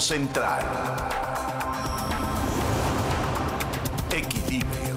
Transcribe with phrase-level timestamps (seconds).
[0.00, 0.60] Central.
[4.10, 4.96] Equilibrio.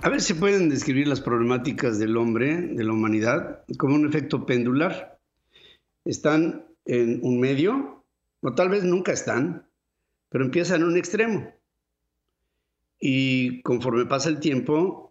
[0.00, 4.46] A ver si pueden describir las problemáticas del hombre, de la humanidad, como un efecto
[4.46, 5.20] pendular.
[6.06, 8.06] Están en un medio,
[8.40, 9.68] o tal vez nunca están,
[10.30, 11.52] pero empiezan en un extremo.
[12.98, 15.03] Y conforme pasa el tiempo,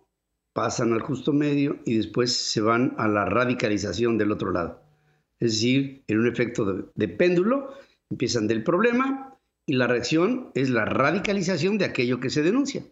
[0.53, 4.81] pasan al justo medio y después se van a la radicalización del otro lado.
[5.39, 7.73] Es decir, en un efecto de, péndulo,
[8.09, 12.85] empiezan del problema y la reacción es la radicalización de aquello que se denuncia.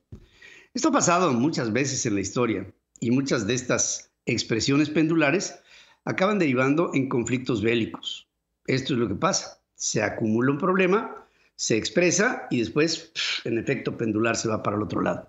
[0.74, 5.56] Esto ha pasado muchas veces en la historia y muchas de estas expresiones pendulares
[6.04, 8.28] acaban derivando en conflictos bélicos.
[8.68, 9.62] Esto es lo que pasa.
[9.76, 11.16] Se acumula un problema,
[11.56, 13.12] se expresa y después,
[13.44, 15.28] en efecto pendular, se va para el otro lado.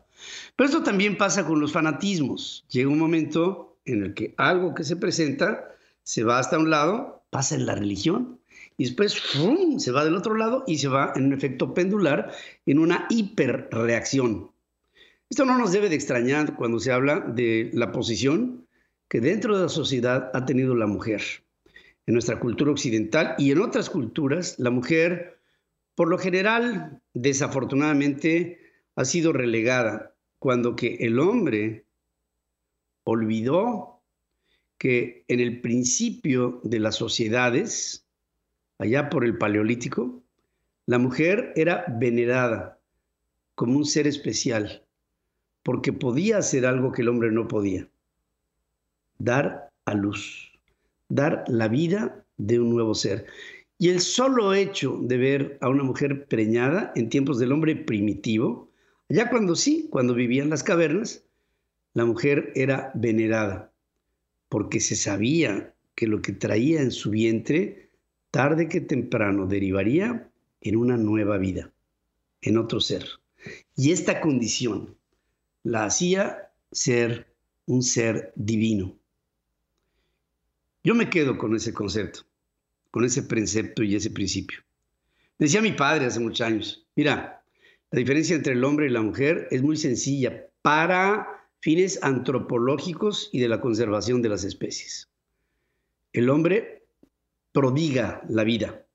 [0.56, 2.64] Pero esto también pasa con los fanatismos.
[2.68, 5.68] Llega un momento en el que algo que se presenta
[6.02, 8.40] se va hasta un lado, pasa en la religión,
[8.76, 9.20] y después
[9.78, 12.32] se va del otro lado y se va en un efecto pendular,
[12.66, 14.50] en una hiperreacción.
[15.28, 18.66] Esto no nos debe de extrañar cuando se habla de la posición
[19.08, 21.22] que dentro de la sociedad ha tenido la mujer.
[22.06, 25.38] En nuestra cultura occidental y en otras culturas, la mujer,
[25.94, 28.58] por lo general, desafortunadamente,
[28.96, 30.11] ha sido relegada
[30.42, 31.86] cuando que el hombre
[33.04, 34.02] olvidó
[34.76, 38.08] que en el principio de las sociedades,
[38.78, 40.20] allá por el Paleolítico,
[40.86, 42.80] la mujer era venerada
[43.54, 44.84] como un ser especial,
[45.62, 47.88] porque podía hacer algo que el hombre no podía,
[49.18, 50.50] dar a luz,
[51.08, 53.26] dar la vida de un nuevo ser.
[53.78, 58.71] Y el solo hecho de ver a una mujer preñada en tiempos del hombre primitivo,
[59.12, 61.24] ya cuando sí, cuando vivía en las cavernas,
[61.94, 63.72] la mujer era venerada,
[64.48, 67.90] porque se sabía que lo que traía en su vientre,
[68.30, 71.72] tarde que temprano, derivaría en una nueva vida,
[72.40, 73.06] en otro ser.
[73.76, 74.96] Y esta condición
[75.62, 77.34] la hacía ser
[77.66, 78.96] un ser divino.
[80.82, 82.20] Yo me quedo con ese concepto,
[82.90, 84.60] con ese precepto y ese principio.
[85.38, 87.41] Decía mi padre hace muchos años, mira,
[87.92, 93.40] la diferencia entre el hombre y la mujer es muy sencilla para fines antropológicos y
[93.40, 95.10] de la conservación de las especies.
[96.14, 96.86] El hombre
[97.52, 98.86] prodiga la vida,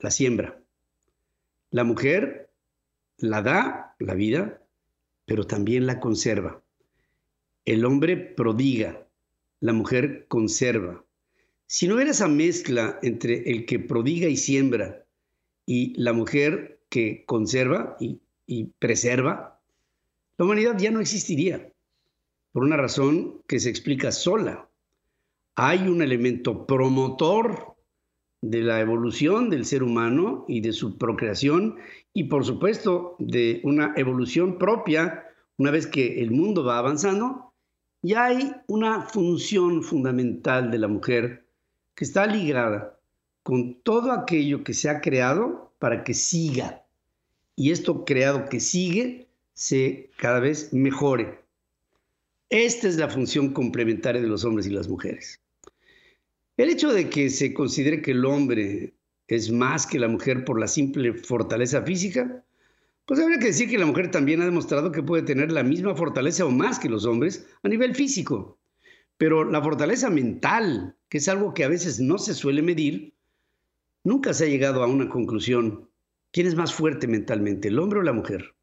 [0.00, 0.60] la siembra.
[1.70, 2.50] La mujer
[3.18, 4.60] la da, la vida,
[5.26, 6.60] pero también la conserva.
[7.64, 9.06] El hombre prodiga,
[9.60, 11.04] la mujer conserva.
[11.66, 15.06] Si no hubiera esa mezcla entre el que prodiga y siembra
[15.66, 19.60] y la mujer que conserva y y preserva,
[20.36, 21.72] la humanidad ya no existiría,
[22.52, 24.68] por una razón que se explica sola.
[25.54, 27.74] Hay un elemento promotor
[28.40, 31.76] de la evolución del ser humano y de su procreación
[32.12, 35.24] y por supuesto de una evolución propia
[35.56, 37.52] una vez que el mundo va avanzando,
[38.02, 41.46] ya hay una función fundamental de la mujer
[41.94, 42.98] que está ligada
[43.42, 46.83] con todo aquello que se ha creado para que siga
[47.56, 51.38] y esto creado que sigue se cada vez mejore.
[52.50, 55.40] Esta es la función complementaria de los hombres y las mujeres.
[56.56, 58.94] El hecho de que se considere que el hombre
[59.26, 62.44] es más que la mujer por la simple fortaleza física,
[63.06, 65.94] pues habría que decir que la mujer también ha demostrado que puede tener la misma
[65.94, 68.58] fortaleza o más que los hombres a nivel físico.
[69.16, 73.14] Pero la fortaleza mental, que es algo que a veces no se suele medir,
[74.04, 75.88] nunca se ha llegado a una conclusión
[76.34, 78.56] ¿Quién es más fuerte mentalmente, el hombre o la mujer?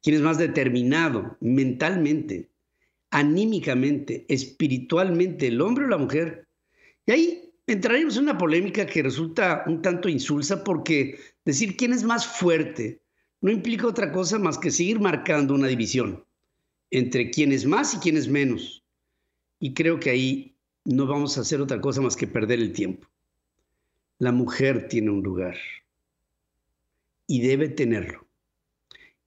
[0.00, 2.52] ¿Quién es más determinado mentalmente,
[3.10, 6.46] anímicamente, espiritualmente, el hombre o la mujer?
[7.06, 12.04] Y ahí entraremos en una polémica que resulta un tanto insulsa porque decir quién es
[12.04, 13.02] más fuerte
[13.40, 16.24] no implica otra cosa más que seguir marcando una división
[16.92, 18.84] entre quién es más y quién es menos.
[19.58, 23.08] Y creo que ahí no vamos a hacer otra cosa más que perder el tiempo.
[24.18, 25.56] La mujer tiene un lugar
[27.30, 28.26] y debe tenerlo.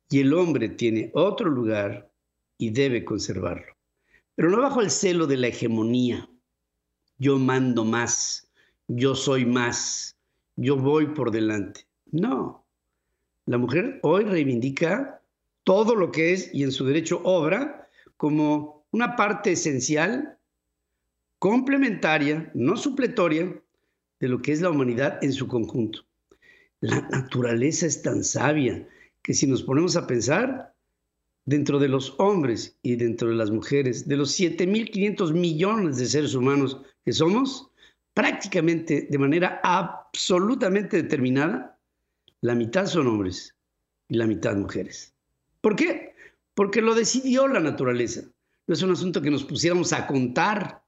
[0.10, 2.12] Y el hombre tiene otro lugar
[2.58, 3.78] y debe conservarlo.
[4.36, 6.30] Pero no bajo el celo de la hegemonía.
[7.18, 8.52] Yo mando más,
[8.90, 10.18] yo soy más,
[10.58, 11.88] yo voy por delante.
[12.12, 12.66] No.
[13.46, 15.22] La mujer hoy reivindica
[15.64, 20.38] todo lo que es y en su derecho obra como una parte esencial,
[21.40, 23.64] complementaria, no supletoria,
[24.20, 26.06] de lo que es la humanidad en su conjunto.
[26.84, 28.86] La naturaleza es tan sabia
[29.22, 30.76] que si nos ponemos a pensar,
[31.46, 36.36] dentro de los hombres y dentro de las mujeres, de los 7.500 millones de seres
[36.36, 37.72] humanos que somos,
[38.14, 41.80] prácticamente de manera absolutamente determinada,
[42.42, 43.56] la mitad son hombres
[44.10, 45.16] y la mitad mujeres.
[45.62, 46.14] ¿Por qué?
[46.54, 48.24] Porque lo decidió la naturaleza.
[48.68, 50.84] No es un asunto que nos pusiéramos a contar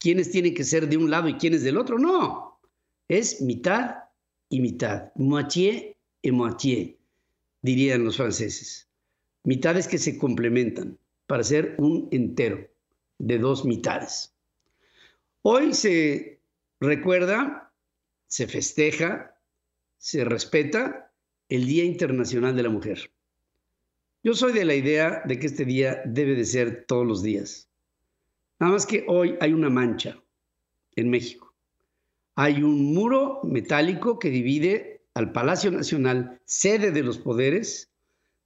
[0.00, 2.00] quiénes tienen que ser de un lado y quiénes del otro.
[2.00, 2.60] No,
[3.06, 4.09] es mitad
[4.50, 6.98] y mitad, moitié et moitié,
[7.62, 8.88] dirían los franceses.
[9.44, 12.68] Mitades que se complementan para ser un entero
[13.18, 14.34] de dos mitades.
[15.42, 16.40] Hoy se
[16.80, 17.72] recuerda,
[18.26, 19.38] se festeja,
[19.96, 21.12] se respeta
[21.48, 23.10] el Día Internacional de la Mujer.
[24.22, 27.70] Yo soy de la idea de que este día debe de ser todos los días.
[28.58, 30.22] Nada más que hoy hay una mancha
[30.96, 31.49] en México.
[32.42, 37.92] Hay un muro metálico que divide al Palacio Nacional, sede de los poderes,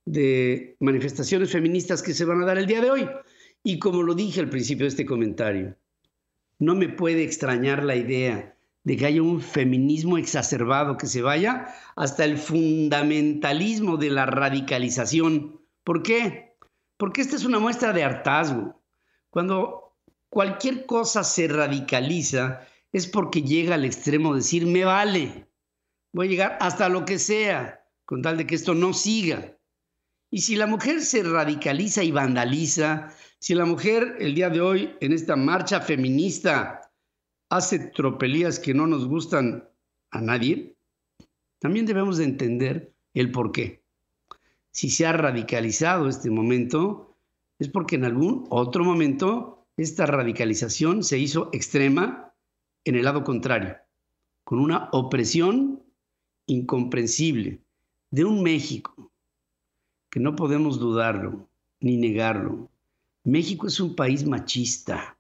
[0.05, 3.09] de manifestaciones feministas que se van a dar el día de hoy.
[3.63, 5.77] Y como lo dije al principio de este comentario,
[6.59, 11.69] no me puede extrañar la idea de que haya un feminismo exacerbado que se vaya
[11.95, 15.61] hasta el fundamentalismo de la radicalización.
[15.85, 16.57] ¿Por qué?
[16.97, 18.83] Porque esta es una muestra de hartazgo.
[19.31, 19.95] Cuando
[20.31, 25.49] cualquier cosa se radicaliza es porque llega al extremo de decir, me vale,
[26.13, 29.59] voy a llegar hasta lo que sea, con tal de que esto no siga.
[30.31, 34.95] Y si la mujer se radicaliza y vandaliza, si la mujer el día de hoy
[35.01, 36.93] en esta marcha feminista
[37.51, 39.69] hace tropelías que no nos gustan
[40.13, 40.77] a nadie,
[41.59, 43.83] también debemos de entender el por qué.
[44.71, 47.19] Si se ha radicalizado este momento,
[47.59, 52.34] es porque en algún otro momento esta radicalización se hizo extrema
[52.85, 53.77] en el lado contrario,
[54.45, 55.83] con una opresión
[56.47, 57.61] incomprensible
[58.11, 59.11] de un México
[60.11, 61.49] que no podemos dudarlo
[61.81, 62.69] ni negarlo.
[63.25, 65.17] México es un país machista,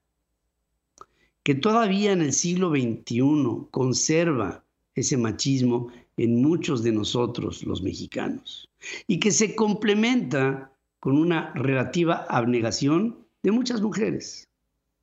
[1.42, 4.62] que todavía en el siglo XXI conserva
[4.94, 8.70] ese machismo en muchos de nosotros los mexicanos
[9.06, 10.70] y que se complementa
[11.00, 14.48] con una relativa abnegación de muchas mujeres,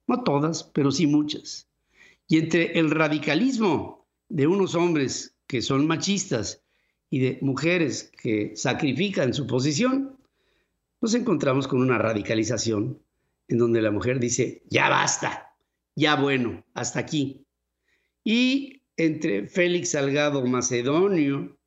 [0.07, 1.67] no todas, pero sí muchas.
[2.31, 6.63] Y entre el radicalismo de unos hombres que son machistas
[7.09, 10.17] y de mujeres que sacrifican su posición,
[11.01, 13.03] nos encontramos con una radicalización
[13.49, 15.53] en donde la mujer dice, ya basta,
[15.93, 17.45] ya bueno, hasta aquí.
[18.23, 21.59] Y entre Félix Salgado Macedonio,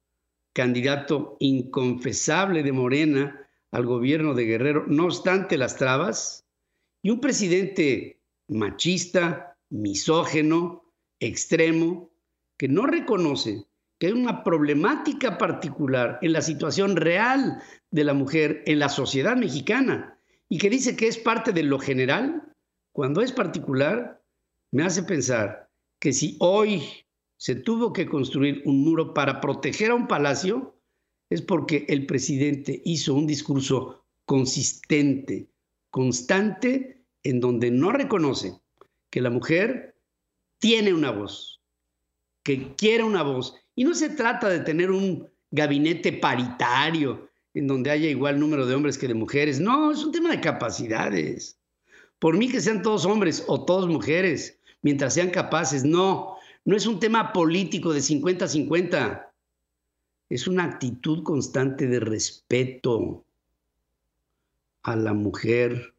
[0.55, 6.46] candidato inconfesable de Morena al gobierno de Guerrero, no obstante las trabas,
[7.02, 10.84] y un presidente machista, misógeno,
[11.18, 12.12] extremo,
[12.56, 13.66] que no reconoce
[13.98, 17.60] que hay una problemática particular en la situación real
[17.90, 20.18] de la mujer en la sociedad mexicana
[20.48, 22.52] y que dice que es parte de lo general,
[22.92, 24.22] cuando es particular,
[24.72, 25.68] me hace pensar
[26.00, 26.82] que si hoy
[27.36, 30.78] se tuvo que construir un muro para proteger a un palacio,
[31.30, 35.50] es porque el presidente hizo un discurso consistente,
[35.90, 38.60] constante, en donde no reconoce
[39.14, 39.94] que la mujer
[40.58, 41.61] tiene una voz,
[42.43, 47.93] que quiere una voz y no se trata de tener un gabinete paritario en donde
[47.93, 49.60] haya igual número de hombres que de mujeres.
[49.60, 51.60] No, es un tema de capacidades.
[52.19, 55.84] Por mí que sean todos hombres o todas mujeres, mientras sean capaces.
[55.84, 56.34] No,
[56.65, 59.29] no es un tema político de 50-50.
[60.29, 63.24] Es una actitud constante de respeto
[64.82, 65.94] a la mujer,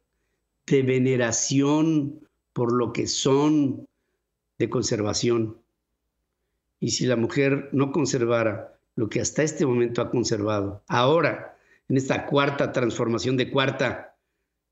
[0.66, 2.25] de veneración
[2.56, 3.86] por lo que son,
[4.56, 5.60] de conservación.
[6.80, 11.58] Y si la mujer no conservara lo que hasta este momento ha conservado, ahora,
[11.90, 14.16] en esta cuarta transformación de cuarta,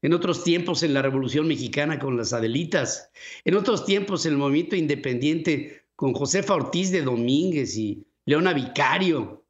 [0.01, 3.11] en otros tiempos en la Revolución Mexicana con las Adelitas,
[3.45, 9.45] en otros tiempos en el movimiento independiente con Josefa Ortiz de Domínguez y Leona Vicario,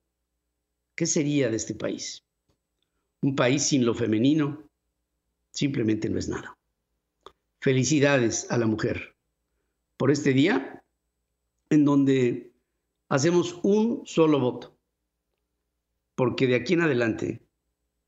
[0.97, 2.25] ¿qué sería de este país?
[3.21, 4.69] Un país sin lo femenino
[5.53, 6.59] simplemente no es nada.
[7.65, 9.17] Felicidades a la mujer
[9.97, 10.85] por este día
[11.71, 12.53] en donde
[13.09, 14.77] hacemos un solo voto,
[16.15, 17.41] porque de aquí en adelante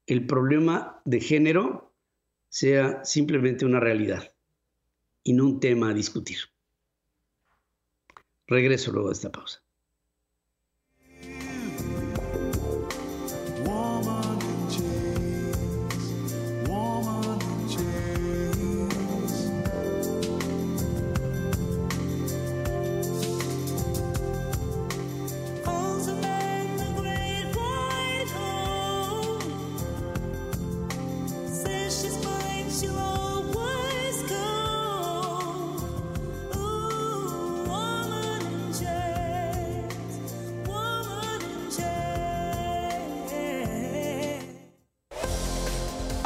[0.07, 1.95] el problema de género
[2.51, 4.35] sea simplemente una realidad
[5.23, 6.37] y no un tema a discutir.
[8.47, 9.66] Regreso luego de esta pausa.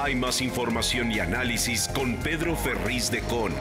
[0.02, 3.52] Hay más información y análisis con Pedro Ferriz de Con.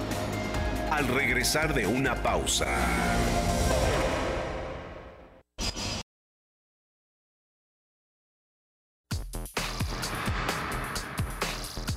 [0.89, 2.65] Al regresar de una pausa.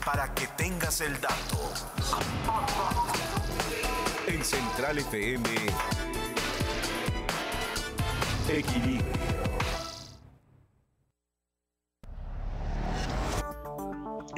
[0.04, 1.72] Para que tengas el dato.
[4.26, 5.61] En Central FM.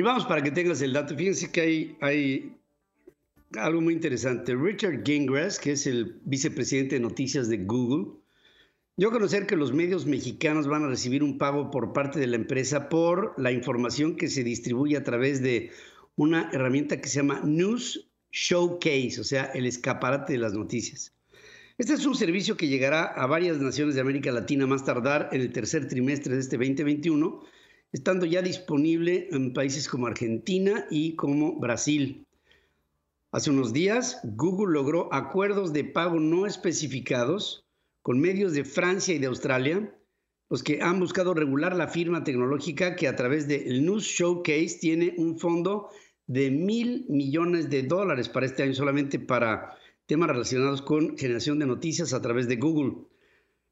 [0.05, 1.17] Vamos para que tengas el dato.
[1.17, 2.57] Fíjense que hay,
[3.57, 4.55] algo muy interesante.
[4.55, 8.13] Richard Gingras, que es el vicepresidente de noticias de Google,
[8.99, 12.37] a conocer que los medios mexicanos van a recibir un pago por parte de la
[12.37, 15.71] empresa por la información que se distribuye a través de
[16.17, 21.13] una herramienta que se llama News Showcase, o sea, el escaparate de las noticias.
[21.77, 25.41] Este es un servicio que llegará a varias naciones de América Latina más tardar en
[25.41, 27.43] el tercer trimestre de este 2021
[27.95, 32.27] estando ya disponible en países como Argentina y como Brasil.
[33.31, 37.65] Hace unos días, Google logró acuerdos de pago no especificados
[38.03, 39.97] con medios de Francia y de Australia,
[40.51, 45.15] los que han buscado regular la firma tecnológica que a través del News Showcase tiene
[45.17, 45.89] un fondo
[46.27, 51.67] de mil millones de dólares para este año solamente para temas relacionados con generación de
[51.67, 53.05] noticias a través de Google.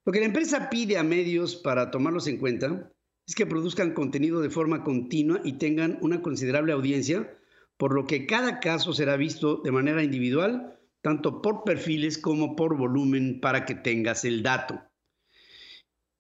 [0.04, 2.92] Lo que la empresa pide a medios para tomarlos en cuenta
[3.26, 7.38] es que produzcan contenido de forma continua y tengan una considerable audiencia,
[7.76, 12.76] por lo que cada caso será visto de manera individual, tanto por perfiles como por
[12.76, 14.80] volumen, para que tengas el dato.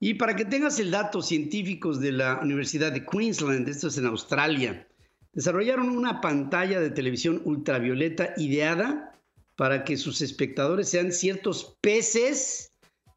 [0.00, 4.06] Y para que tengas el dato, científicos de la Universidad de Queensland, esto es en
[4.06, 4.88] Australia,
[5.32, 9.16] desarrollaron una pantalla de televisión ultravioleta ideada
[9.56, 12.71] para que sus espectadores sean ciertos peces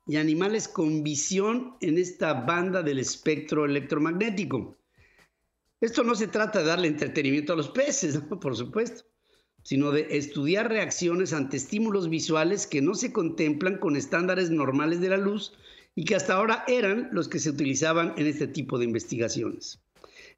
[0.07, 4.77] y animales con visión en esta banda del espectro electromagnético.
[5.81, 9.03] Esto no se trata de darle entretenimiento a los peces, por supuesto,
[9.63, 15.09] sino de estudiar reacciones ante estímulos visuales que no se contemplan con estándares normales de
[15.09, 15.53] la luz
[15.95, 19.79] y que hasta ahora eran los que se utilizaban en este tipo de investigaciones.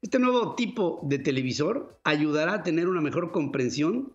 [0.00, 4.12] Este nuevo tipo de televisor ayudará a tener una mejor comprensión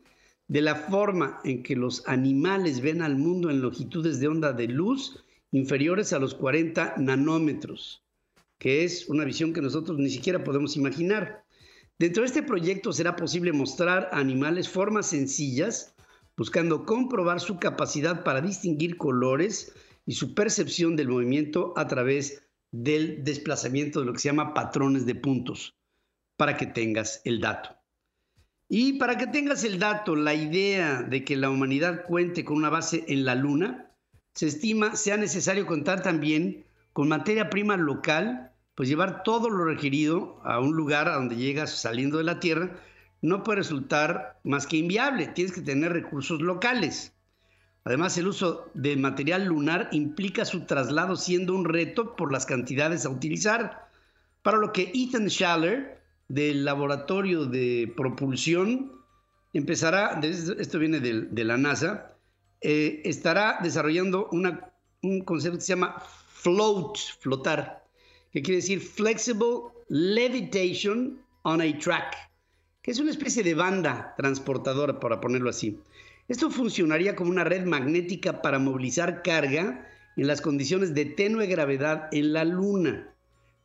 [0.48, 4.67] de la forma en que los animales ven al mundo en longitudes de onda de
[4.67, 8.03] luz inferiores a los 40 nanómetros,
[8.57, 11.45] que es una visión que nosotros ni siquiera podemos imaginar.
[12.00, 15.93] Dentro de este proyecto será posible mostrar a animales formas sencillas,
[16.36, 19.74] buscando comprobar su capacidad para distinguir colores
[20.07, 25.05] y su percepción del movimiento a través del desplazamiento de lo que se llama patrones
[25.05, 25.75] de puntos,
[26.36, 27.77] para que tengas el dato.
[28.67, 32.72] Y para que tengas el dato, la idea de que la humanidad cuente con una
[32.72, 33.83] base en la Luna
[34.34, 40.40] se estima sea necesario contar también con materia prima local, pues llevar todo lo requerido
[40.44, 42.72] a un lugar a donde llegas saliendo de la Tierra
[43.22, 47.13] no puede resultar más que inviable, tienes que tener recursos locales.
[47.86, 53.06] Además, el uso de material lunar implica su traslado siendo un reto por las cantidades
[53.06, 53.88] a utilizar,
[54.42, 58.92] para lo que Ethan Schaller, del laboratorio de propulsión,
[59.54, 62.12] empezará, esto viene de, de la NASA,
[62.63, 66.01] eh, estará desarrollando un concepto que se llama
[66.34, 67.86] float, flotar,
[68.32, 72.15] que quiere decir flexible levitation on a track,
[72.82, 75.79] que es una especie de banda transportadora, para ponerlo así.
[76.29, 82.08] Esto funcionaría como una red magnética para movilizar carga en las condiciones de tenue gravedad
[82.13, 83.13] en la Luna,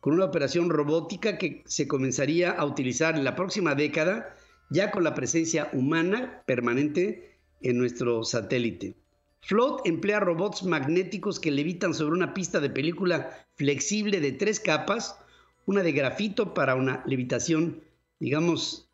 [0.01, 4.35] con una operación robótica que se comenzaría a utilizar en la próxima década,
[4.69, 7.28] ya con la presencia humana permanente
[7.61, 8.95] en nuestro satélite.
[9.41, 15.17] Float emplea robots magnéticos que levitan sobre una pista de película flexible de tres capas,
[15.65, 17.81] una de grafito para una levitación,
[18.19, 18.89] digamos,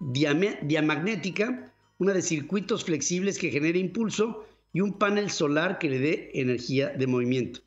[0.00, 6.30] diamagnética, una de circuitos flexibles que genere impulso y un panel solar que le dé
[6.34, 7.60] energía de movimiento.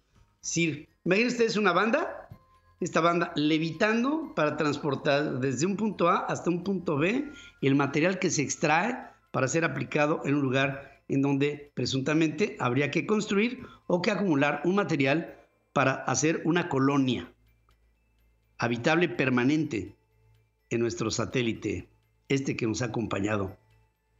[0.43, 2.27] Es imagínense ustedes una banda,
[2.81, 8.19] esta banda levitando para transportar desde un punto A hasta un punto B el material
[8.19, 13.67] que se extrae para ser aplicado en un lugar en donde presuntamente habría que construir
[13.85, 15.35] o que acumular un material
[15.73, 17.33] para hacer una colonia
[18.57, 19.97] habitable permanente
[20.69, 21.89] en nuestro satélite,
[22.29, 23.57] este que nos ha acompañado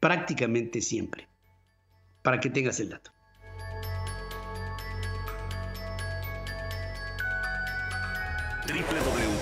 [0.01, 1.29] prácticamente siempre,
[2.21, 3.11] para que tengas el dato.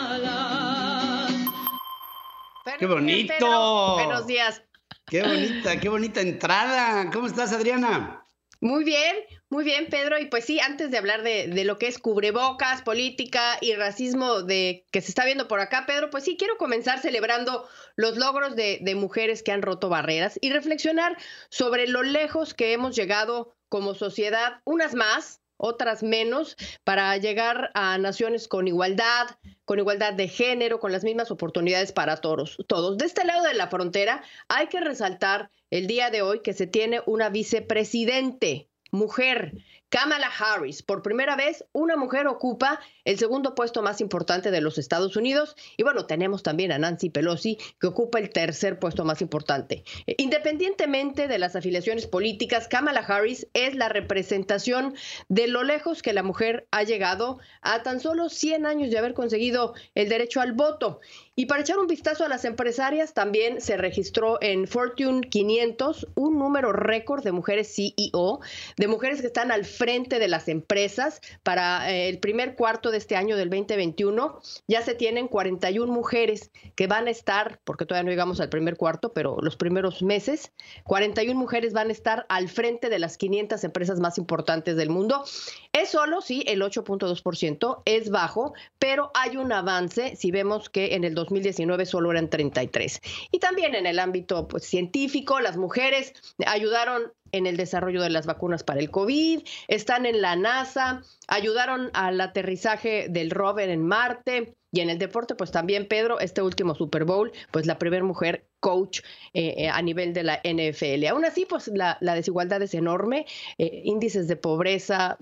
[2.79, 3.95] ¡Qué bonito!
[3.95, 4.63] Buenos días.
[5.07, 7.11] ¡Qué bonita, qué bonita entrada!
[7.13, 8.25] ¿Cómo estás, Adriana?
[8.61, 9.17] Muy bien,
[9.49, 10.17] muy bien, Pedro.
[10.19, 14.43] Y pues sí, antes de hablar de, de, lo que es cubrebocas, política y racismo
[14.43, 18.55] de que se está viendo por acá, Pedro, pues sí, quiero comenzar celebrando los logros
[18.55, 21.17] de, de mujeres que han roto barreras y reflexionar
[21.51, 27.99] sobre lo lejos que hemos llegado como sociedad, unas más, otras menos, para llegar a
[27.99, 29.29] naciones con igualdad,
[29.67, 32.57] con igualdad de género, con las mismas oportunidades para todos.
[32.67, 32.97] Todos.
[32.97, 36.67] De este lado de la frontera hay que resaltar el día de hoy que se
[36.67, 39.53] tiene una vicepresidente mujer
[39.91, 40.83] Kamala Harris.
[40.83, 45.57] Por primera vez, una mujer ocupa el segundo puesto más importante de los Estados Unidos.
[45.79, 49.85] Y bueno, tenemos también a Nancy Pelosi, que ocupa el tercer puesto más importante.
[50.07, 54.95] Eh, independientemente de las afiliaciones políticas, Kamala Harris es la representación
[55.29, 59.15] de lo lejos que la mujer ha llegado a tan solo 100 años de haber
[59.15, 61.01] conseguido el derecho al voto.
[61.35, 66.37] Y para echar un vistazo a las empresarias, también se registró en Fortune 500 un
[66.37, 68.41] número récord de mujeres CEO,
[68.77, 71.21] de mujeres que están al frente de las empresas.
[71.43, 76.51] Para eh, el primer cuarto de este año del 2021 ya se tienen 41 mujeres
[76.75, 80.53] que van a estar, porque todavía no llegamos al primer cuarto, pero los primeros meses,
[80.85, 85.25] 41 mujeres van a estar al frente de las 500 empresas más importantes del mundo.
[85.73, 91.05] Es solo, sí, el 8.2%, es bajo, pero hay un avance si vemos que en
[91.05, 93.01] el 2019 solo eran 33.
[93.31, 96.13] Y también en el ámbito pues, científico, las mujeres
[96.47, 101.91] ayudaron en el desarrollo de las vacunas para el COVID, están en la NASA, ayudaron
[101.95, 104.55] al aterrizaje del rover en Marte.
[104.71, 108.45] Y en el deporte, pues también Pedro, este último Super Bowl, pues la primera mujer
[108.61, 109.01] coach
[109.33, 111.07] eh, eh, a nivel de la NFL.
[111.07, 113.25] Aún así, pues la, desigualdad es enorme,
[113.57, 115.17] eh, índices de pobreza,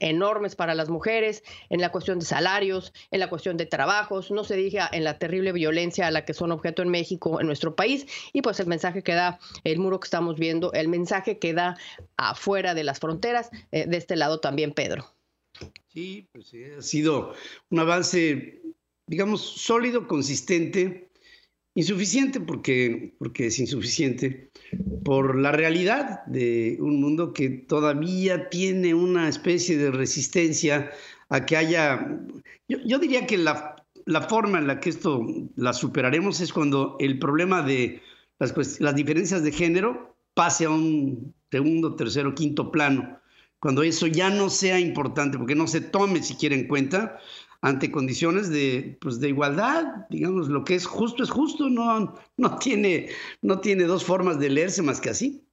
[0.00, 4.44] enormes para las mujeres, en la cuestión de salarios, en la cuestión de trabajos, no
[4.44, 7.76] se diga en la terrible violencia a la que son objeto en México, en nuestro
[7.76, 11.52] país, y pues el mensaje que da el muro que estamos viendo, el mensaje que
[11.52, 11.76] da
[12.16, 15.06] afuera de las fronteras, eh, de este lado también, Pedro.
[15.88, 17.34] Sí, pues ha sido
[17.70, 18.62] un avance,
[19.06, 21.11] digamos, sólido, consistente,
[21.74, 24.50] insuficiente porque, porque es insuficiente,
[25.04, 30.90] por la realidad de un mundo que todavía tiene una especie de resistencia
[31.28, 32.18] a que haya,
[32.68, 37.18] yo, diría que la, la, forma en la que esto la superaremos es cuando el
[37.18, 38.02] problema de
[38.38, 43.18] las, las diferencias de género pase a un segundo, tercero, quinto plano,
[43.62, 47.18] cuando eso ya no sea importante, porque no se tome siquiera en cuenta
[47.62, 52.58] ante condiciones de, pues, de igualdad, digamos, lo que es justo es justo, no, no,
[52.58, 53.08] tiene,
[53.40, 55.46] no tiene dos formas de leerse más que así.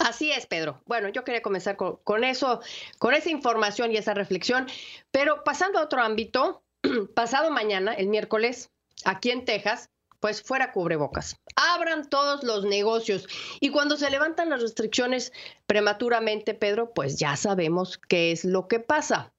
[0.00, 0.82] Así es, Pedro.
[0.86, 2.60] Bueno, yo quería comenzar con, con eso,
[2.98, 4.66] con esa información y esa reflexión,
[5.12, 6.62] pero pasando a otro ámbito,
[7.14, 8.70] pasado mañana, el miércoles,
[9.04, 11.36] aquí en Texas, pues fuera cubrebocas.
[11.54, 13.28] Abran todos los negocios.
[13.60, 15.32] Y cuando se levantan las restricciones
[15.66, 19.32] prematuramente, Pedro, pues ya sabemos qué es lo que pasa.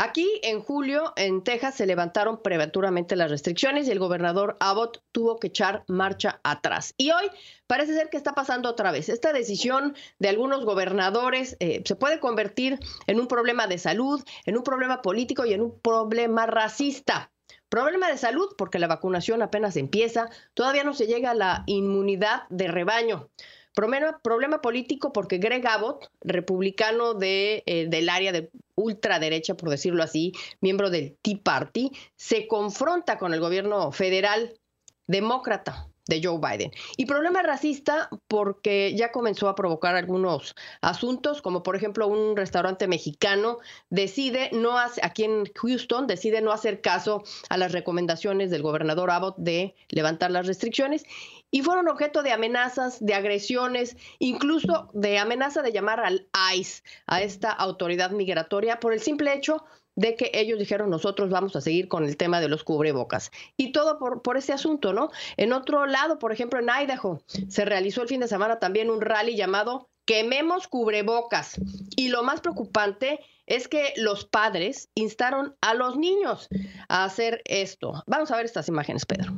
[0.00, 5.40] Aquí en julio, en Texas, se levantaron prematuramente las restricciones y el gobernador Abbott tuvo
[5.40, 6.94] que echar marcha atrás.
[6.96, 7.28] Y hoy
[7.66, 9.08] parece ser que está pasando otra vez.
[9.08, 14.56] Esta decisión de algunos gobernadores eh, se puede convertir en un problema de salud, en
[14.56, 17.32] un problema político y en un problema racista.
[17.68, 22.44] Problema de salud porque la vacunación apenas empieza, todavía no se llega a la inmunidad
[22.50, 23.30] de rebaño.
[23.78, 30.32] Problema, político porque Greg Abbott, republicano de, eh, del área de ultraderecha, por decirlo así,
[30.60, 34.58] miembro del Tea Party, se confronta con el gobierno federal
[35.06, 36.72] demócrata de Joe Biden.
[36.96, 42.88] Y problema racista porque ya comenzó a provocar algunos asuntos, como por ejemplo un restaurante
[42.88, 43.58] mexicano
[43.90, 49.10] decide no hace, aquí en Houston decide no hacer caso a las recomendaciones del gobernador
[49.10, 51.04] Abbott de levantar las restricciones
[51.50, 57.22] y fueron objeto de amenazas, de agresiones, incluso de amenaza de llamar al ICE, a
[57.22, 59.64] esta autoridad migratoria, por el simple hecho
[59.96, 63.32] de que ellos dijeron nosotros vamos a seguir con el tema de los cubrebocas.
[63.56, 65.10] Y todo por, por este asunto, ¿no?
[65.36, 69.00] En otro lado, por ejemplo, en Idaho, se realizó el fin de semana también un
[69.00, 71.60] rally llamado Quememos cubrebocas.
[71.96, 76.48] Y lo más preocupante es que los padres instaron a los niños
[76.88, 78.04] a hacer esto.
[78.06, 79.32] Vamos a ver estas imágenes, Pedro.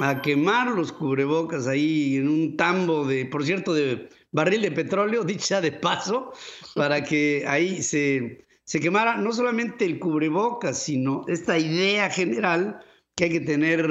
[0.00, 5.24] A quemar los cubrebocas ahí en un tambo de, por cierto, de barril de petróleo,
[5.24, 6.32] dicha de paso,
[6.74, 12.80] para que ahí se, se quemara no solamente el cubrebocas, sino esta idea general
[13.14, 13.88] que hay que tener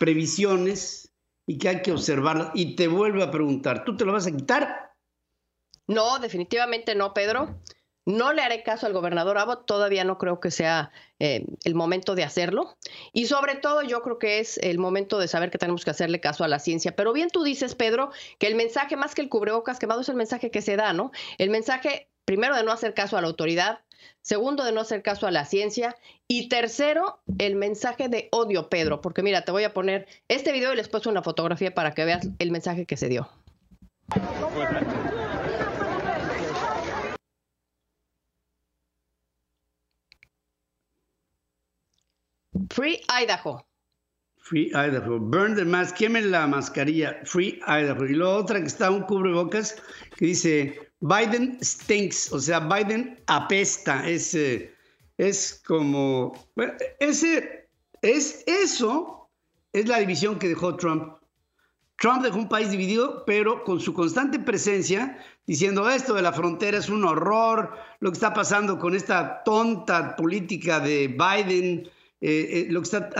[0.00, 1.12] previsiones
[1.46, 2.50] y que hay que observarlas.
[2.54, 4.94] Y te vuelvo a preguntar, ¿tú te lo vas a quitar?
[5.86, 7.60] No, definitivamente no, Pedro.
[8.06, 12.14] No le haré caso al gobernador Abbott, todavía no creo que sea eh, el momento
[12.14, 12.78] de hacerlo.
[13.12, 16.18] Y sobre todo yo creo que es el momento de saber que tenemos que hacerle
[16.18, 16.96] caso a la ciencia.
[16.96, 20.16] Pero bien tú dices, Pedro, que el mensaje más que el cubrebocas quemado es el
[20.16, 21.12] mensaje que se da, ¿no?
[21.36, 23.80] El mensaje, primero, de no hacer caso a la autoridad,
[24.22, 25.96] segundo, de no hacer caso a la ciencia
[26.28, 29.00] y tercero, el mensaje de odio, Pedro.
[29.00, 32.04] Porque mira, te voy a poner este video y les puse una fotografía para que
[32.04, 33.28] veas el mensaje que se dio.
[42.70, 43.66] Free Idaho.
[44.36, 45.18] Free Idaho.
[45.18, 45.96] Burn the mask.
[45.96, 47.18] Quemen la mascarilla.
[47.24, 48.06] Free Idaho.
[48.06, 49.82] Y la otra que está un cubrebocas
[50.16, 52.32] que dice Biden stinks.
[52.32, 54.08] O sea, Biden apesta.
[54.08, 54.72] Es, eh,
[55.18, 56.32] es como.
[56.98, 57.68] ese,
[58.02, 59.28] es eso.
[59.72, 61.20] Es la división que dejó Trump.
[62.00, 66.78] Trump dejó un país dividido, pero con su constante presencia, diciendo esto de la frontera
[66.78, 71.90] es un horror, lo que está pasando con esta tonta política de Biden,
[72.22, 73.10] eh, eh, lo que está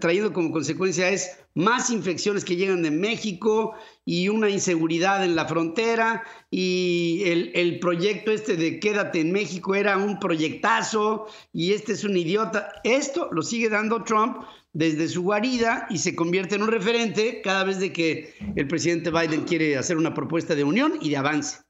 [0.00, 5.46] trayendo como consecuencia es más infecciones que llegan de México y una inseguridad en la
[5.46, 12.04] frontera y el, proyecto este de quédate en México era un proyectazo y este es
[12.04, 12.72] un idiota.
[12.84, 17.64] Esto lo sigue dando Trump desde su guarida y se convierte en un referente cada
[17.64, 21.69] vez que el presidente Biden quiere hacer una propuesta de unión y de avance.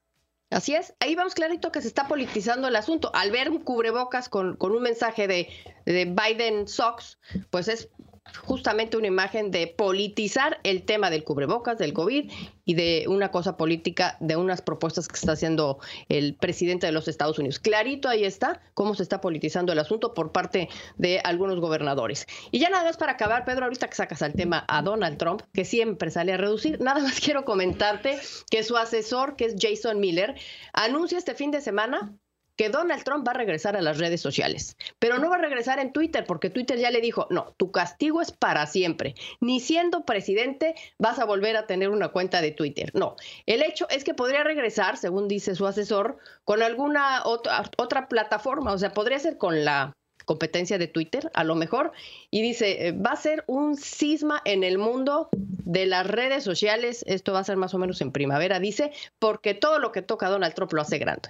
[0.51, 3.09] Así es, ahí vamos clarito que se está politizando el asunto.
[3.13, 5.47] Al ver un cubrebocas con, con un mensaje de,
[5.85, 7.17] de Biden Sox,
[7.49, 7.89] pues es
[8.43, 12.31] justamente una imagen de politizar el tema del cubrebocas, del COVID
[12.65, 15.79] y de una cosa política, de unas propuestas que está haciendo
[16.09, 17.59] el presidente de los Estados Unidos.
[17.59, 22.27] Clarito ahí está cómo se está politizando el asunto por parte de algunos gobernadores.
[22.51, 25.41] Y ya nada más para acabar, Pedro, ahorita que sacas al tema a Donald Trump,
[25.53, 29.99] que siempre sale a reducir, nada más quiero comentarte que su asesor, que es Jason
[29.99, 30.35] Miller,
[30.73, 32.15] anuncia este fin de semana
[32.61, 35.79] que Donald Trump va a regresar a las redes sociales, pero no va a regresar
[35.79, 39.15] en Twitter porque Twitter ya le dijo, no, tu castigo es para siempre.
[39.39, 42.91] Ni siendo presidente vas a volver a tener una cuenta de Twitter.
[42.93, 43.15] No,
[43.47, 48.73] el hecho es que podría regresar, según dice su asesor, con alguna otra, otra plataforma,
[48.73, 49.93] o sea, podría ser con la
[50.25, 51.93] competencia de Twitter, a lo mejor,
[52.29, 57.03] y dice, eh, va a ser un cisma en el mundo de las redes sociales,
[57.07, 60.29] esto va a ser más o menos en primavera, dice, porque todo lo que toca
[60.29, 61.29] Donald Trump lo hace grande.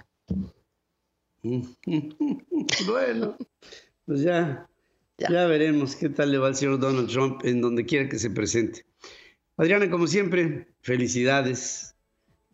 [2.86, 3.36] bueno,
[4.06, 4.68] pues ya,
[5.18, 8.30] ya, veremos qué tal le va al señor Donald Trump en donde quiera que se
[8.30, 8.84] presente.
[9.56, 11.94] Adriana, como siempre, felicidades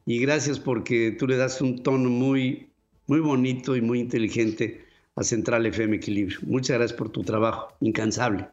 [0.06, 2.70] y gracias porque tú le das un tono muy,
[3.06, 6.38] muy bonito y muy inteligente a Central FM Equilibrio.
[6.42, 8.48] Muchas gracias por tu trabajo, incansable.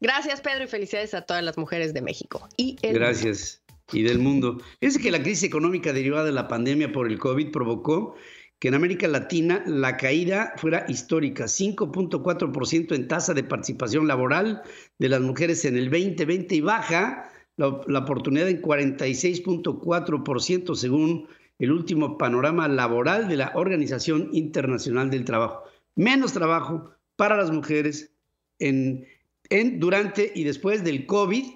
[0.00, 2.48] Gracias, Pedro, y felicidades a todas las mujeres de México.
[2.56, 3.62] Y gracias.
[3.92, 4.60] Y del mundo.
[4.80, 8.16] Es que la crisis económica derivada de la pandemia por el COVID provocó
[8.62, 14.62] que en América Latina la caída fuera histórica, 5.4% en tasa de participación laboral
[15.00, 21.26] de las mujeres en el 2020 y baja la, oportunidad en 46.4% según
[21.58, 25.64] el último panorama laboral de la Organización Internacional del Trabajo.
[25.96, 28.12] Menos trabajo para las mujeres
[28.60, 29.08] en,
[29.80, 31.46] durante y después del COVID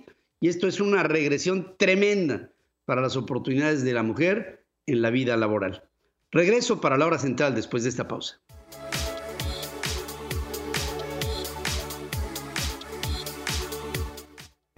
[0.40, 2.50] y esto es una regresión tremenda
[2.84, 5.85] para las oportunidades de la mujer en la vida laboral.
[6.32, 8.40] Regreso para la hora central después de esta pausa.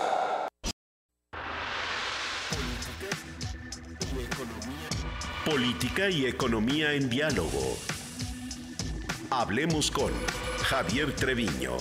[5.45, 7.77] Política y economía en diálogo.
[9.31, 10.13] Hablemos con
[10.65, 11.77] Javier Treviño.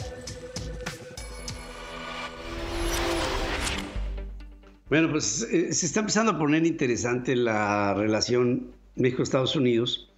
[4.89, 10.11] Bueno, pues eh, se está empezando a poner interesante la relación México-Estados Unidos.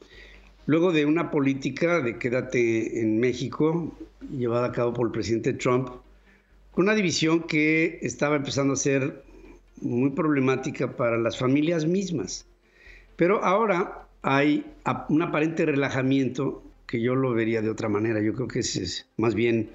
[0.66, 3.96] Luego de una política de quédate en México,
[4.36, 5.90] llevada a cabo por el presidente Trump,
[6.72, 9.24] con una división que estaba empezando a ser
[9.80, 12.48] muy problemática para las familias mismas.
[13.16, 14.66] Pero ahora hay
[15.10, 18.22] un aparente relajamiento que yo lo vería de otra manera.
[18.22, 19.72] Yo creo que es, más bien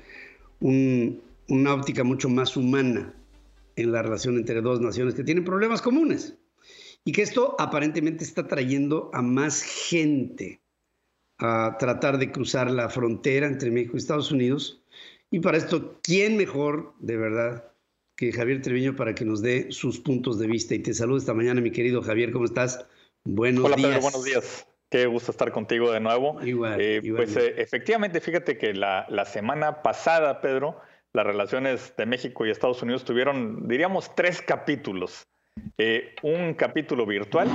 [0.61, 3.15] una óptica mucho más humana
[3.77, 6.37] en la relación entre dos naciones que tienen problemas comunes.
[7.05, 10.61] Y que esto aparentemente está trayendo a más gente
[11.39, 14.83] a tratar de cruzar la frontera entre México y Estados Unidos.
[15.31, 17.73] Y para esto, ¿quién mejor, de verdad,
[18.17, 20.75] que Javier Treviño para que nos dé sus puntos de vista?
[20.75, 22.85] Y te saludo esta mañana, mi querido Javier, ¿cómo estás?
[23.25, 23.89] Buenos Hola, días.
[23.89, 24.67] Pedro, buenos días.
[24.91, 26.43] Qué gusto estar contigo de nuevo.
[26.43, 26.81] Igual.
[26.81, 30.81] Eh, pues eh, efectivamente, fíjate que la, la, semana pasada, Pedro,
[31.13, 35.29] las relaciones de México y Estados Unidos tuvieron, diríamos, tres capítulos.
[35.79, 37.49] Eh, un capítulo virtual,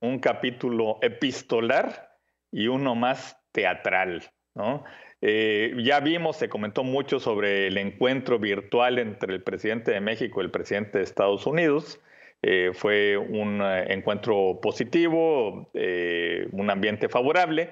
[0.00, 2.16] un capítulo epistolar
[2.52, 4.22] y uno más teatral.
[4.54, 4.84] ¿no?
[5.20, 10.44] ya vimos, se comentó mucho sobre el encuentro virtual entre el presidente de México y
[10.44, 12.00] el presidente de Estados Unidos.
[12.42, 17.70] Eh, fue un eh, encuentro positivo, eh, un ambiente favorable.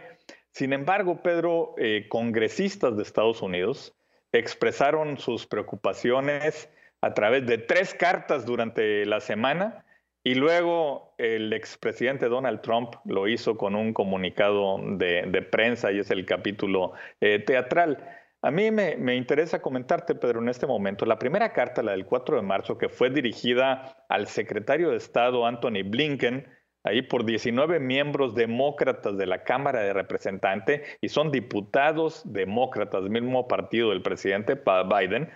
[0.51, 1.75] Sin embargo, Pedro,
[2.09, 3.95] congresistas de Estados Unidos
[4.33, 6.71] expresaron sus preocupaciones
[7.03, 9.85] a través de tres cartas durante la semana
[10.25, 16.11] y luego el expresidente Donald Trump lo hizo con un comunicado de prensa y es
[16.11, 17.99] el capítulo teatral.
[18.47, 22.37] A mí me, interesa comentarte, Pedro, en este momento, la primera carta, la del 4
[22.37, 26.47] de marzo, que fue dirigida al secretario de Estado Anthony Blinken,
[26.85, 33.49] ahí por 19 miembros demócratas de la Cámara de Representantes, y son diputados demócratas, mismo
[33.49, 35.29] partido del presidente Biden,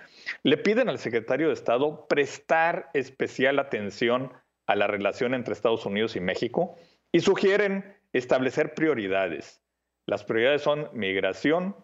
[0.44, 4.32] le piden al secretario de Estado prestar especial atención
[4.68, 6.76] a la relación entre Estados Unidos y México
[7.10, 9.64] y sugieren establecer prioridades.
[10.06, 11.74] Las prioridades son migración,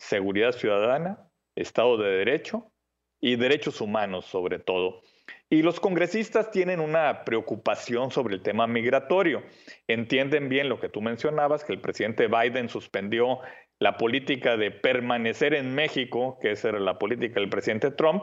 [0.00, 2.72] seguridad ciudadana, Estado de Derecho
[3.20, 5.02] y derechos humanos sobre todo.
[5.50, 9.42] Y los congresistas tienen una preocupación sobre el tema migratorio.
[9.86, 13.40] Entienden bien lo que tú mencionabas, que el presidente Biden suspendió
[13.78, 18.22] la política de permanecer en México, que esa era la política del presidente Trump,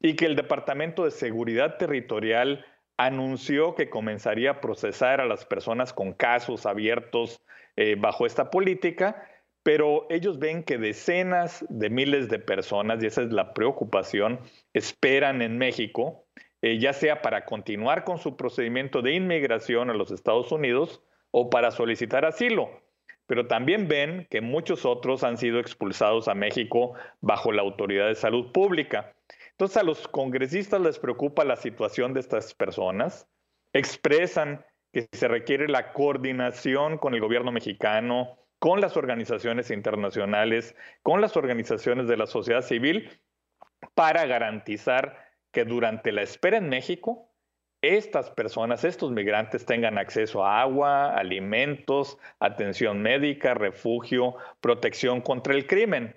[0.00, 5.92] y que el Departamento de Seguridad Territorial anunció que comenzaría a procesar a las personas
[5.92, 7.40] con casos abiertos
[7.76, 9.28] eh, bajo esta política
[9.64, 14.38] pero ellos ven que decenas de miles de personas, y esa es la preocupación,
[14.74, 16.26] esperan en México,
[16.60, 21.48] eh, ya sea para continuar con su procedimiento de inmigración a los Estados Unidos o
[21.48, 22.68] para solicitar asilo.
[23.26, 28.16] Pero también ven que muchos otros han sido expulsados a México bajo la autoridad de
[28.16, 29.16] salud pública.
[29.52, 33.26] Entonces a los congresistas les preocupa la situación de estas personas,
[33.72, 41.20] expresan que se requiere la coordinación con el gobierno mexicano, con las organizaciones internacionales, con
[41.20, 43.10] las organizaciones de la sociedad civil,
[43.94, 45.18] para garantizar
[45.52, 47.30] que durante la espera en México,
[47.82, 55.66] estas personas, estos migrantes tengan acceso a agua, alimentos, atención médica, refugio, protección contra el
[55.66, 56.16] crimen.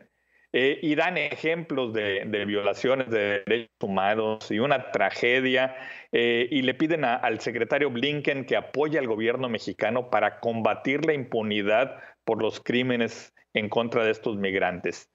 [0.54, 5.76] Eh, y dan ejemplos de, violaciones de derechos humanos y una tragedia,
[6.14, 11.14] eh, y le piden al secretario Blinken que apoye al gobierno mexicano para combatir la
[11.14, 15.10] impunidad por los crímenes en contra de estos migrantes.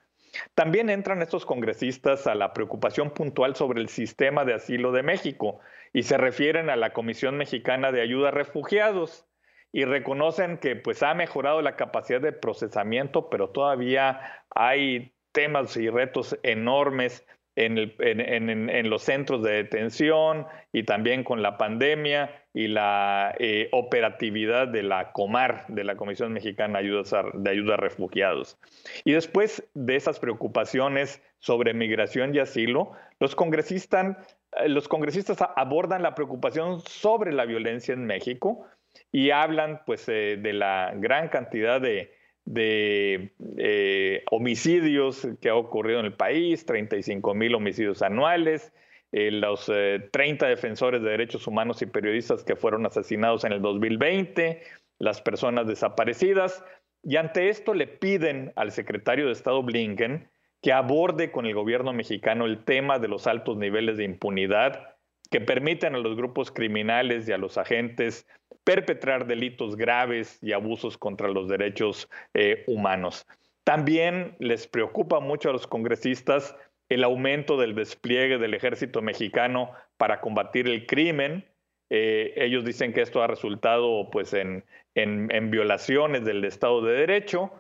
[0.55, 5.61] También entran estos congresistas a la preocupación puntual sobre el sistema de asilo de México
[5.93, 9.27] y se refieren a la Comisión Mexicana de Ayuda a Refugiados
[9.73, 15.91] y reconocen que pues ha mejorado la capacidad de procesamiento, pero todavía hay temas y
[15.91, 23.69] retos enormes en, los centros de detención y también con la pandemia y la eh,
[23.73, 28.59] operatividad de la Comar, de la Comisión Mexicana de Ayuda a Refugiados.
[29.05, 34.17] Y después de esas preocupaciones sobre migración y asilo, los congresistas,
[34.57, 38.67] eh, los congresistas abordan la preocupación sobre la violencia en México
[39.11, 46.01] y hablan pues eh, de la gran cantidad de de eh, homicidios que ha ocurrido
[46.01, 48.73] en el país, 35 mil homicidios anuales,
[49.13, 53.63] eh, los 30 eh, defensores de derechos humanos y periodistas que fueron asesinados en el
[53.63, 54.63] 2020,
[54.99, 56.65] las personas desaparecidas,
[57.03, 60.29] y ante esto le piden al secretario de Estado Blinken
[60.63, 64.92] que aborde con el gobierno mexicano el tema de los altos niveles de impunidad
[65.33, 68.29] que permiten a los grupos criminales y a los agentes
[68.65, 73.27] perpetrar delitos graves y abusos contra los derechos eh, humanos.
[73.65, 76.55] También les preocupa mucho a los congresistas
[76.91, 81.47] el aumento del despliegue del ejército mexicano para combatir el crimen.
[81.89, 84.65] Eh, ellos dicen que esto ha resultado pues, en,
[84.95, 87.51] en, violaciones del Estado de Derecho.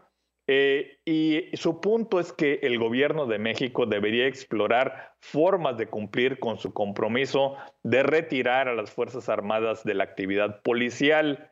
[0.49, 6.41] Eh, y su punto es que el gobierno de México debería explorar formas de cumplir
[6.41, 11.49] con su compromiso de retirar a las Fuerzas Armadas de la actividad policial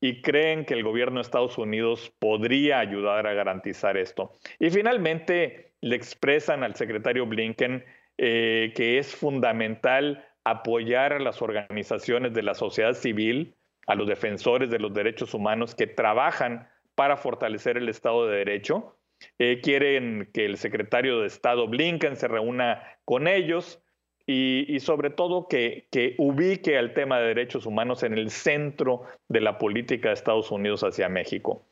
[0.00, 4.32] y creen que el gobierno de Estados Unidos podría ayudar a garantizar esto.
[4.58, 7.84] Y finalmente le expresan al secretario Blinken
[8.18, 14.70] eh, que es fundamental apoyar a las organizaciones de la sociedad civil, a los defensores
[14.70, 18.96] de los derechos humanos que trabajan para fortalecer el Estado de Derecho.
[19.38, 23.80] Eh, quieren que el secretario de Estado Blinken se reúna con ellos
[24.26, 25.86] y, sobre todo que,
[26.18, 30.82] ubique al tema de derechos humanos en el centro de la política de Estados Unidos
[30.82, 31.66] hacia México.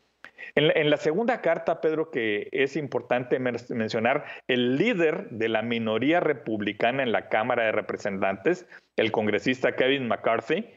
[0.54, 7.02] En la, segunda carta, Pedro, que es importante mencionar, el líder de la minoría republicana
[7.02, 10.68] en la Cámara de Representantes, el congresista Kevin McCarthy,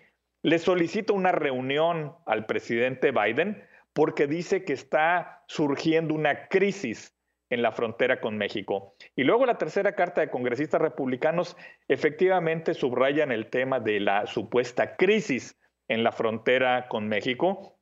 [0.43, 3.63] le solicita una reunión al presidente Biden
[3.95, 7.15] porque dice que está surgiendo una crisis
[7.49, 8.93] en la frontera con México.
[9.15, 11.55] Y luego la tercera carta de congresistas republicanos
[11.87, 17.79] efectivamente subrayan el tema de la supuesta crisis en la frontera con México.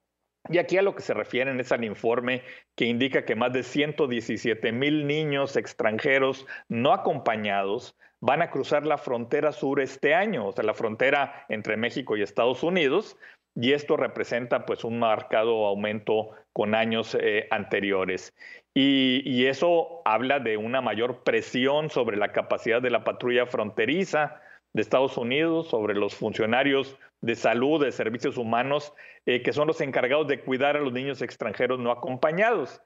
[0.50, 2.44] Y aquí a lo que se refieren es al informe
[2.76, 9.00] que indica que más de 117 mil niños extranjeros no acompañados van a cruzar la
[9.00, 13.18] frontera sur este año, o sea, la frontera entre México y Estados Unidos,
[13.56, 18.34] y esto representa pues un marcado aumento con años eh, anteriores.
[18.76, 24.42] Y, eso habla de una mayor presión sobre la capacidad de la patrulla fronteriza
[24.74, 28.92] de Estados Unidos, sobre los funcionarios de salud, de servicios humanos,
[29.28, 32.82] eh, que son los encargados de cuidar a los niños extranjeros no acompañados.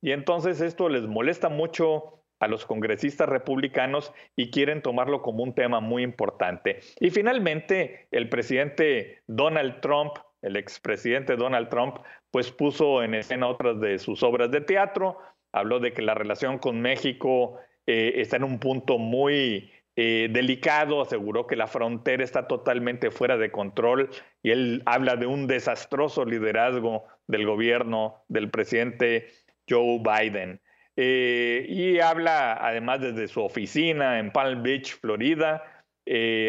[0.00, 5.54] Y entonces esto les molesta mucho a los congresistas republicanos y quieren tomarlo como un
[5.54, 6.80] tema muy importante.
[6.98, 11.98] Y finalmente, el presidente Donald Trump, el expresidente Donald Trump,
[12.32, 15.18] pues puso en escena otras de sus obras de teatro,
[15.52, 21.00] habló de que la relación con México eh, está en un punto muy eh, delicado,
[21.00, 24.10] aseguró que la frontera está totalmente fuera de control
[24.42, 29.28] y él habla de un desastroso liderazgo del gobierno del presidente
[29.70, 30.60] Joe Biden.
[30.96, 35.62] Eh, y habla además desde su oficina en Palm Beach, Florida,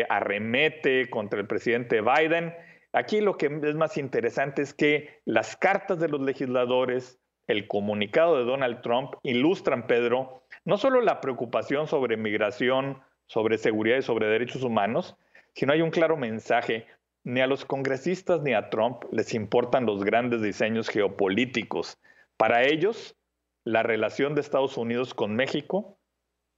[0.10, 2.54] arremete contra el presidente Biden.
[2.92, 8.38] Aquí lo que es más interesante es que las cartas de los legisladores, el comunicado
[8.38, 14.28] de Donald Trump ilustran, Pedro, no solo la preocupación sobre migración, sobre seguridad y sobre
[14.28, 15.18] derechos humanos,
[15.56, 16.86] sino hay un claro mensaje.
[17.26, 21.98] Ni a los congresistas ni a Trump les importan los grandes diseños geopolíticos.
[22.38, 23.16] Para ellos,
[23.66, 25.98] la relación de Estados Unidos con México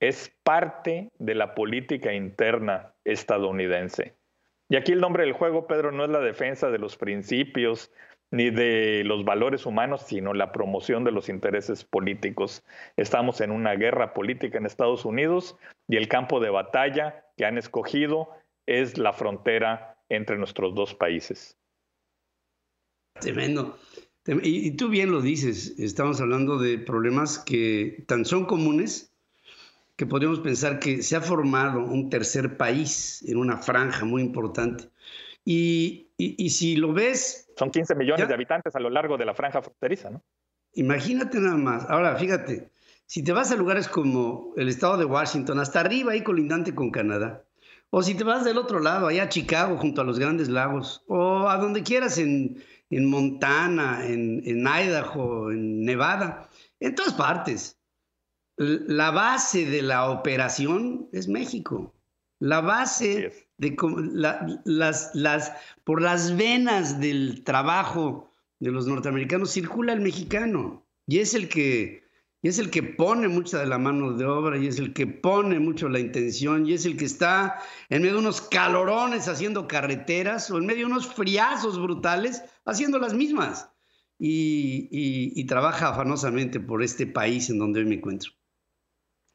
[0.00, 4.16] es parte de la política interna estadounidense.
[4.68, 7.92] Y aquí el nombre del juego, Pedro, no es la defensa de los principios
[8.32, 12.64] ni de los valores humanos, sino la promoción de los intereses políticos.
[12.96, 15.56] Estamos en una guerra política en Estados Unidos
[15.88, 18.30] y el campo de batalla que han escogido
[18.66, 21.56] es la frontera entre nuestros dos países.
[23.20, 23.78] Tremendo.
[24.26, 29.12] Y, tú bien lo dices, estamos hablando de problemas que tan son comunes
[29.94, 34.90] que podríamos pensar que se ha formado un tercer país en una franja muy importante.
[35.44, 39.34] Y, y si lo ves son 15 millones de habitantes a lo largo de la
[39.34, 40.22] franja fronteriza, ¿no?
[40.74, 41.86] Imagínate nada más.
[41.88, 42.70] Ahora, fíjate,
[43.06, 46.90] si te vas a lugares como el estado de Washington, hasta arriba, ahí colindante con
[46.90, 47.44] Canadá,
[47.88, 51.02] o si te vas del otro lado, allá a Chicago, junto a los grandes lagos,
[51.06, 56.48] o a donde quieras en, Montana, en, en Idaho, en Nevada,
[56.80, 57.78] en todas partes.
[58.56, 61.94] La base de la operación es México.
[62.38, 63.76] La base de
[64.64, 65.52] las, las,
[65.84, 68.30] por las venas del trabajo
[68.60, 72.05] de los norteamericanos circula el mexicano y es el que
[72.48, 75.58] es el que pone mucha de la mano de obra y es el que pone
[75.58, 80.50] mucho la intención y es el que está en medio de unos calorones haciendo carreteras
[80.50, 83.70] o en medio de unos friazos brutales haciendo las mismas
[84.18, 88.32] y, y trabaja afanosamente por este país en donde hoy me encuentro.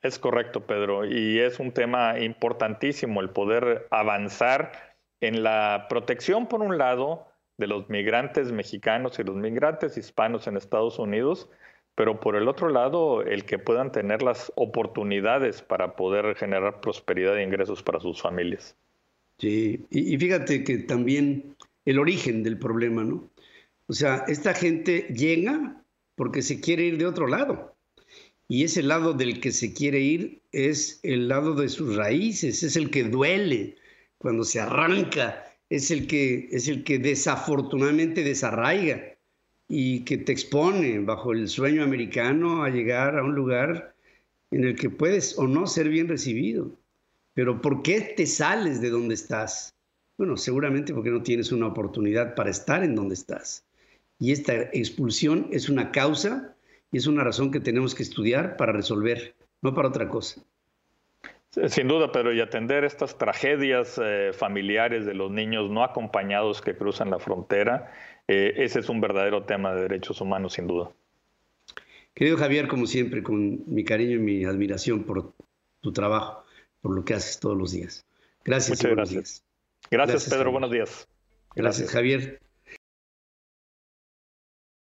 [0.01, 4.71] Es correcto, Pedro, y es un tema importantísimo el poder avanzar
[5.19, 10.57] en la protección, por un lado, de los migrantes mexicanos y los migrantes hispanos en
[10.57, 11.47] Estados Unidos,
[11.95, 17.37] pero por el otro lado, el que puedan tener las oportunidades para poder generar prosperidad
[17.37, 18.75] e ingresos para sus familias.
[19.37, 23.29] Sí, y, fíjate que también el origen del problema, ¿no?
[23.87, 25.83] O sea, esta gente llega
[26.15, 27.75] porque se quiere ir de otro lado
[28.47, 32.75] y ese lado del que se quiere ir es el lado de sus raíces, es
[32.75, 33.77] el que duele
[34.17, 39.10] cuando se arranca, es el que, es el que desafortunadamente desarraiga
[39.73, 43.95] y que te expone bajo el sueño americano a llegar a un lugar
[44.51, 46.77] en el que puedes o no ser bien recibido.
[47.33, 49.73] Pero ¿por qué te sales de donde estás?
[50.17, 53.65] Bueno, seguramente porque no tienes una oportunidad para estar en donde estás.
[54.19, 56.53] Y esta expulsión es una causa
[56.91, 60.43] y es una razón que tenemos que estudiar para resolver, no para otra cosa.
[61.67, 66.77] Sin duda, pero y atender estas tragedias eh, familiares de los niños no acompañados que
[66.77, 67.91] cruzan la frontera,
[68.27, 70.91] eh, ese es un verdadero tema de derechos humanos, sin duda.
[72.13, 75.33] Querido Javier, como siempre, con mi cariño y mi admiración por
[75.81, 76.43] tu trabajo,
[76.81, 78.05] por lo que haces todos los días.
[78.43, 78.77] Gracias.
[78.77, 79.43] Muchas gracias.
[79.89, 80.29] gracias.
[80.29, 80.51] Pedro.
[80.51, 81.07] Buenos días.
[81.55, 82.41] gracias Javier.